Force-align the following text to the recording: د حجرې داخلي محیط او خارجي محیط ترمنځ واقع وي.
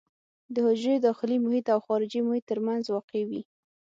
د 0.53 0.55
حجرې 0.67 0.95
داخلي 1.07 1.37
محیط 1.45 1.65
او 1.73 1.79
خارجي 1.85 2.19
محیط 2.27 2.45
ترمنځ 2.51 2.83
واقع 2.89 3.21
وي. 3.29 3.41